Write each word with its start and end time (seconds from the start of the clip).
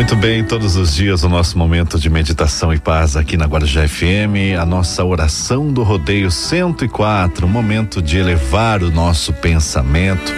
Muito 0.00 0.16
bem, 0.16 0.42
todos 0.42 0.76
os 0.76 0.94
dias 0.94 1.24
o 1.24 1.28
nosso 1.28 1.58
momento 1.58 1.98
de 1.98 2.08
meditação 2.08 2.72
e 2.72 2.78
paz 2.78 3.18
aqui 3.18 3.36
na 3.36 3.44
Guarujá 3.44 3.86
FM, 3.86 4.58
a 4.58 4.64
nossa 4.64 5.04
oração 5.04 5.70
do 5.70 5.82
rodeio 5.82 6.30
104, 6.30 7.44
um 7.44 7.50
momento 7.50 8.00
de 8.00 8.16
elevar 8.16 8.82
o 8.82 8.90
nosso 8.90 9.30
pensamento, 9.34 10.32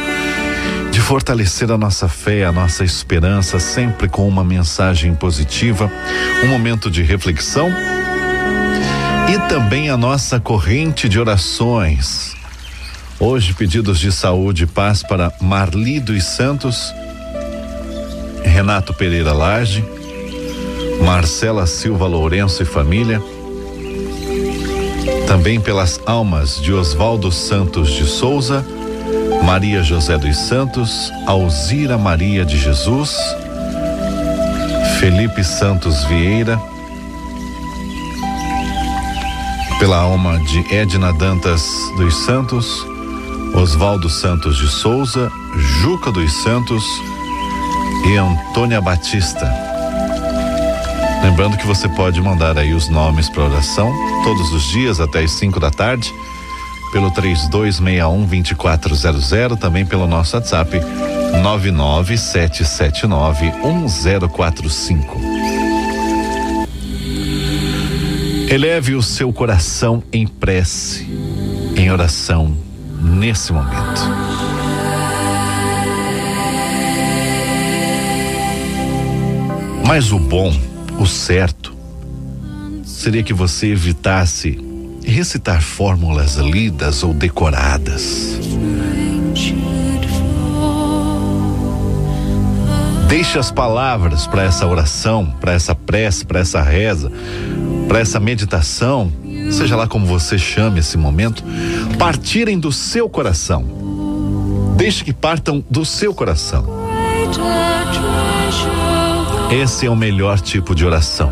de 0.91 1.01
fortalecer 1.01 1.71
a 1.71 1.79
nossa 1.79 2.09
fé, 2.09 2.45
a 2.45 2.51
nossa 2.51 2.83
esperança, 2.83 3.61
sempre 3.61 4.09
com 4.09 4.27
uma 4.27 4.43
mensagem 4.43 5.15
positiva, 5.15 5.89
um 6.43 6.49
momento 6.49 6.91
de 6.91 7.01
reflexão 7.01 7.73
e 9.33 9.49
também 9.49 9.91
a 9.91 9.97
nossa 9.97 10.41
corrente 10.41 11.09
de 11.09 11.21
orações. 11.21 12.35
Hoje, 13.21 13.55
pedidos 13.55 14.01
de 14.01 14.11
saúde 14.11 14.65
e 14.65 14.67
paz 14.67 15.05
para 15.05 15.33
Marli 15.41 16.01
dos 16.01 16.25
Santos 16.25 16.93
Renato 18.53 18.93
Pereira 18.93 19.33
Lage, 19.33 19.83
Marcela 21.03 21.67
Silva 21.67 22.07
Lourenço 22.07 22.63
e 22.63 22.67
família, 22.67 23.21
também 25.27 25.59
pelas 25.59 25.99
almas 26.05 26.61
de 26.61 26.71
Oswaldo 26.71 27.33
Santos 27.33 27.91
de 27.91 28.05
Souza, 28.05 28.63
Maria 29.43 29.83
José 29.83 30.19
dos 30.19 30.37
Santos, 30.37 31.11
Alzira 31.27 31.97
Maria 31.97 32.45
de 32.45 32.59
Jesus, 32.59 33.17
Felipe 35.01 35.43
Santos 35.43 36.05
Vieira, 36.05 36.61
pela 39.81 39.97
alma 39.97 40.39
de 40.39 40.75
Edna 40.75 41.11
Dantas 41.15 41.67
dos 41.97 42.15
Santos, 42.27 42.87
Oswaldo 43.55 44.11
Santos 44.11 44.59
de 44.59 44.69
Souza, 44.69 45.33
Juca 45.81 46.13
dos 46.13 46.31
Santos, 46.43 46.85
e 48.05 48.17
Antônia 48.17 48.81
Batista. 48.81 49.49
Lembrando 51.23 51.57
que 51.57 51.67
você 51.67 51.89
pode 51.89 52.21
mandar 52.21 52.59
aí 52.59 52.75
os 52.75 52.89
nomes 52.89 53.29
para 53.29 53.45
oração 53.45 53.93
todos 54.25 54.53
os 54.53 54.65
dias 54.65 54.99
até 55.01 55.21
as 55.21 55.31
5 55.33 55.61
da 55.61 55.71
tarde 55.71 56.13
pelo 56.93 57.11
3261 57.11 58.27
2400, 58.27 59.59
também 59.59 59.85
pelo 59.87 60.07
nosso 60.07 60.37
WhatsApp 60.37 60.79
99779 61.43 63.51
1045. 63.63 65.19
Eleve 68.51 68.95
o 68.95 69.03
seu 69.03 69.33
coração 69.33 70.03
em 70.13 70.27
prece, 70.27 71.09
em 71.75 71.91
oração 71.91 72.55
nesse 73.01 73.51
momento. 73.51 74.03
Mas 79.95 80.11
o 80.11 80.19
bom, 80.19 80.51
o 80.99 81.05
certo, 81.05 81.77
seria 82.83 83.23
que 83.23 83.35
você 83.35 83.67
evitasse 83.67 84.59
recitar 85.05 85.61
fórmulas 85.61 86.37
lidas 86.37 87.03
ou 87.03 87.13
decoradas. 87.13 88.41
Deixe 93.07 93.39
as 93.39 93.51
palavras 93.51 94.27
para 94.27 94.45
essa 94.45 94.67
oração, 94.67 95.27
para 95.39 95.53
essa 95.53 95.75
prece, 95.75 96.25
para 96.25 96.41
essa 96.41 96.63
reza, 96.63 97.13
para 97.87 98.01
essa 98.01 98.19
meditação, 98.19 99.13
seja 99.51 99.77
lá 99.77 99.87
como 99.87 100.07
você 100.07 100.39
chame 100.39 100.81
esse 100.81 100.97
momento, 100.97 101.45
partirem 101.99 102.59
do 102.59 102.73
seu 102.73 103.11
coração. 103.11 103.63
Deixe 104.75 105.05
que 105.05 105.13
partam 105.13 105.63
do 105.69 105.85
seu 105.85 106.15
coração. 106.15 106.65
Esse 109.53 109.85
é 109.85 109.91
o 109.91 109.95
melhor 109.95 110.41
tipo 110.41 110.75
de 110.75 110.83
oração. 110.83 111.31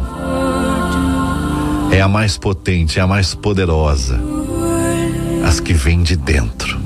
É 1.90 2.02
a 2.02 2.06
mais 2.06 2.36
potente, 2.36 2.98
é 2.98 3.02
a 3.02 3.06
mais 3.06 3.34
poderosa. 3.34 4.20
As 5.42 5.58
que 5.58 5.72
vêm 5.72 6.02
de 6.02 6.16
dentro. 6.16 6.78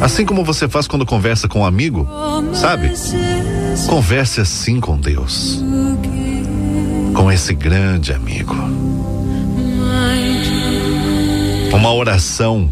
Assim 0.00 0.24
como 0.24 0.42
você 0.42 0.66
faz 0.70 0.88
quando 0.88 1.04
conversa 1.04 1.48
com 1.48 1.60
um 1.60 1.66
amigo, 1.66 2.08
sabe? 2.54 2.92
Converse 3.90 4.40
assim 4.40 4.80
com 4.80 4.98
Deus. 4.98 5.62
Com 7.14 7.30
esse 7.30 7.52
grande 7.52 8.14
amigo. 8.14 8.56
Uma 11.74 11.92
oração 11.92 12.70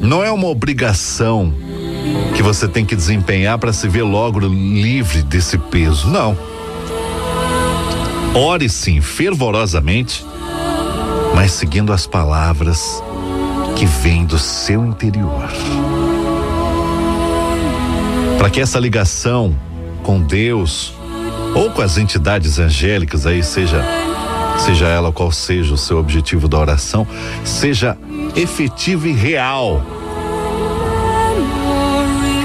não 0.00 0.24
é 0.24 0.32
uma 0.32 0.48
obrigação 0.48 1.52
que 2.34 2.42
você 2.42 2.66
tem 2.66 2.84
que 2.84 2.96
desempenhar 2.96 3.58
para 3.58 3.72
se 3.72 3.88
ver 3.88 4.02
logo 4.02 4.40
livre 4.40 5.22
desse 5.22 5.58
peso. 5.58 6.08
Não. 6.08 6.36
Ore 8.34 8.68
sim, 8.68 9.00
fervorosamente, 9.00 10.24
mas 11.34 11.52
seguindo 11.52 11.92
as 11.92 12.06
palavras 12.06 13.02
que 13.76 13.84
vêm 13.84 14.24
do 14.24 14.38
seu 14.38 14.84
interior. 14.86 15.48
Para 18.38 18.48
que 18.48 18.60
essa 18.60 18.78
ligação 18.78 19.54
com 20.02 20.20
Deus 20.20 20.94
ou 21.54 21.70
com 21.70 21.82
as 21.82 21.98
entidades 21.98 22.58
angélicas 22.58 23.26
aí 23.26 23.42
seja 23.42 23.84
seja 24.58 24.86
ela 24.86 25.10
qual 25.10 25.32
seja 25.32 25.72
o 25.72 25.78
seu 25.78 25.98
objetivo 25.98 26.46
da 26.46 26.58
oração, 26.58 27.06
seja 27.44 27.96
efetiva 28.36 29.08
e 29.08 29.12
real 29.12 29.82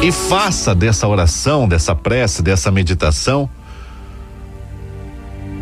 e 0.01 0.11
faça 0.11 0.75
dessa 0.75 1.07
oração, 1.07 1.67
dessa 1.67 1.95
prece, 1.95 2.41
dessa 2.41 2.71
meditação 2.71 3.49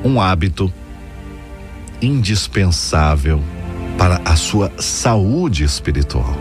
um 0.04 0.20
hábito 0.20 0.72
indispensável 2.02 3.42
para 3.98 4.20
a 4.26 4.36
sua 4.36 4.72
saúde 4.78 5.64
espiritual. 5.64 6.36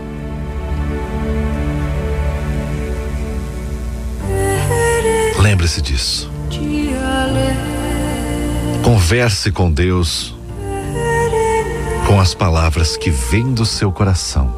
Lembre-se 5.39 5.81
disso. 5.81 6.31
Converse 8.83 9.51
com 9.51 9.71
Deus 9.71 10.35
com 12.05 12.19
as 12.19 12.33
palavras 12.33 12.97
que 12.97 13.09
vêm 13.09 13.53
do 13.53 13.65
seu 13.65 13.91
coração, 13.91 14.53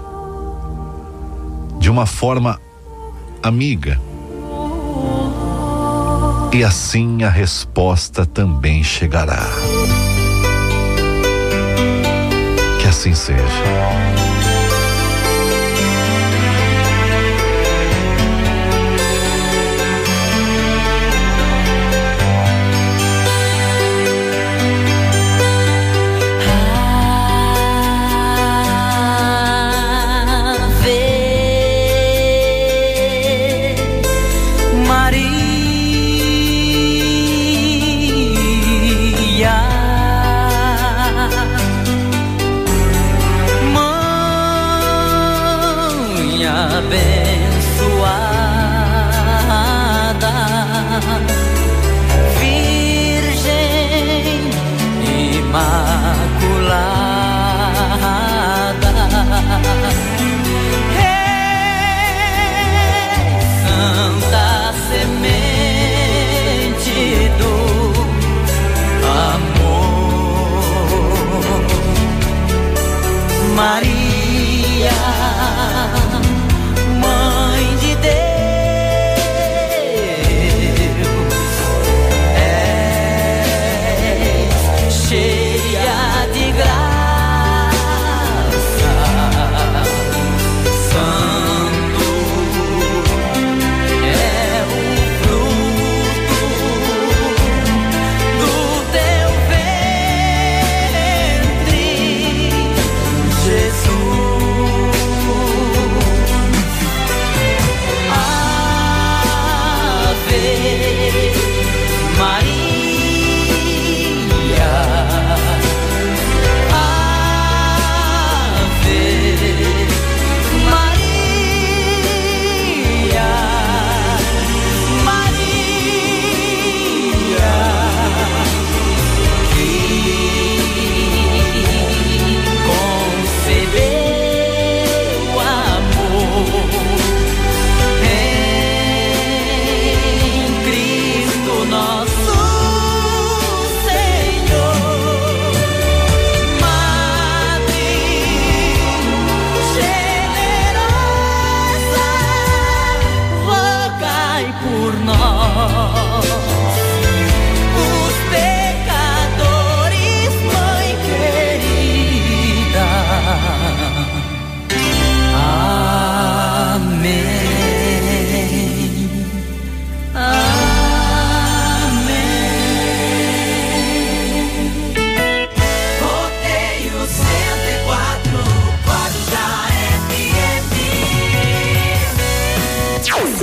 de 1.79 1.91
uma 1.91 2.07
forma 2.07 2.59
amiga. 3.47 4.01
E 6.51 6.63
assim 6.63 7.23
a 7.23 7.29
resposta 7.29 8.25
também 8.25 8.83
chegará. 8.83 9.45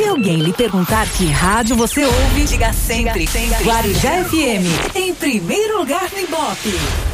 Alguém 0.01 0.39
lhe 0.39 0.53
perguntar 0.53 1.07
que 1.09 1.27
rádio 1.27 1.77
você 1.77 2.05
ouve, 2.05 2.45
diga 2.45 2.73
sempre, 2.73 3.29
Guarujá 3.63 4.25
FM, 4.25 4.97
em 4.97 5.15
primeiro 5.15 5.79
lugar 5.79 6.11
no 6.13 6.21
Ibope. 6.21 7.12